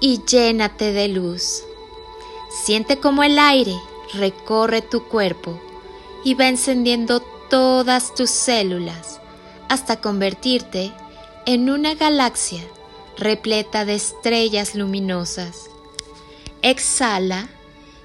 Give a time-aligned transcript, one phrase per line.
[0.00, 1.62] y llénate de luz.
[2.64, 3.74] Siente como el aire
[4.14, 5.60] recorre tu cuerpo
[6.24, 7.20] y va encendiendo
[7.50, 9.20] todas tus células
[9.68, 10.92] hasta convertirte
[11.46, 12.62] en una galaxia
[13.16, 15.70] repleta de estrellas luminosas.
[16.62, 17.48] Exhala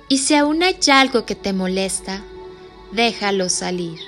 [0.08, 2.24] y si aún hay algo que te molesta,
[2.92, 4.00] déjalo salir.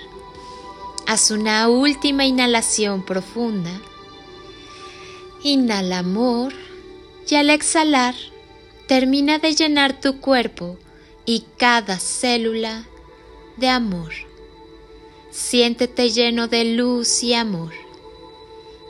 [1.07, 3.71] Haz una última inhalación profunda.
[5.43, 6.53] Inhala amor
[7.27, 8.15] y al exhalar
[8.87, 10.77] termina de llenar tu cuerpo
[11.25, 12.85] y cada célula
[13.57, 14.13] de amor.
[15.31, 17.73] Siéntete lleno de luz y amor.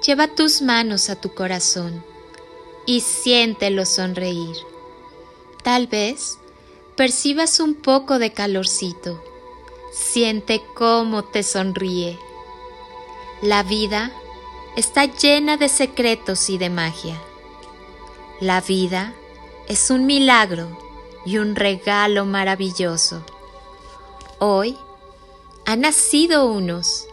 [0.06, 2.04] Lleva tus manos a tu corazón
[2.86, 4.56] y siéntelo sonreír.
[5.64, 6.38] Tal vez
[6.96, 9.24] percibas un poco de calorcito.
[9.92, 12.20] Siente cómo te sonríe.
[13.42, 14.12] La vida
[14.76, 17.20] está llena de secretos y de magia.
[18.42, 19.14] La vida
[19.70, 20.78] es un milagro
[21.26, 23.24] y un regalo maravilloso.
[24.40, 24.78] Hoy
[25.66, 27.08] han nacido unos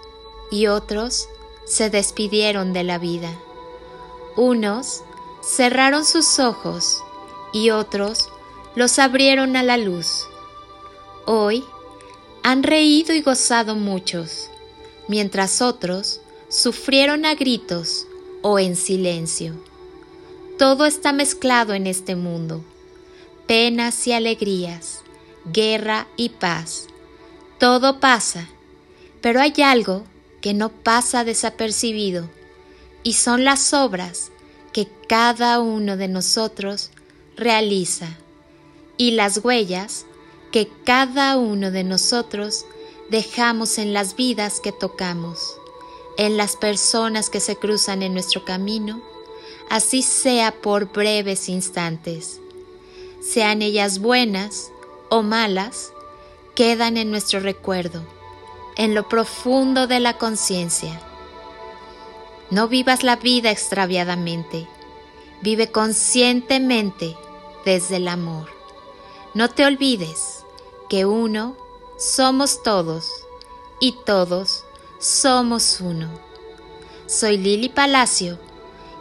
[0.51, 1.29] y otros
[1.65, 3.31] se despidieron de la vida.
[4.35, 5.05] Unos
[5.45, 7.05] cerraron sus ojos
[7.53, 8.29] y otros
[8.75, 10.27] los abrieron a la luz.
[11.25, 11.65] Hoy
[12.43, 14.51] han reído y gozado muchos,
[15.07, 18.09] mientras otros sufrieron a gritos
[18.43, 19.55] o en silencio.
[20.63, 22.63] Todo está mezclado en este mundo,
[23.49, 25.01] penas y alegrías,
[25.53, 26.87] guerra y paz.
[27.59, 28.49] Todo pasa,
[29.21, 30.05] pero hay algo
[30.41, 32.31] que no pasa desapercibido,
[33.03, 34.31] y son las obras
[34.73, 36.91] que cada uno de nosotros
[37.37, 38.17] realiza,
[38.97, 40.07] y las huellas
[40.53, 42.67] que cada uno de nosotros
[43.11, 45.57] dejamos en las vidas que tocamos,
[46.19, 49.03] en las personas que se cruzan en nuestro camino,
[49.73, 52.43] así sea por breves instantes.
[53.23, 54.71] Sean ellas buenas
[55.09, 55.95] o malas,
[56.55, 58.05] quedan en nuestro recuerdo,
[58.77, 61.01] en lo profundo de la conciencia.
[62.51, 64.69] No vivas la vida extraviadamente,
[65.41, 67.17] vive conscientemente
[67.65, 68.51] desde el amor.
[69.33, 70.45] No te olvides
[70.91, 71.57] que uno
[71.97, 73.09] somos todos
[73.81, 74.65] y todos
[74.99, 76.11] somos uno.
[77.07, 78.39] Soy Lili Palacio